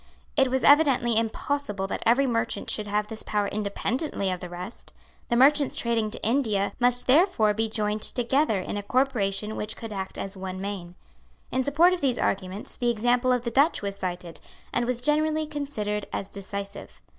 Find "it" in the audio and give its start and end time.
0.35-0.49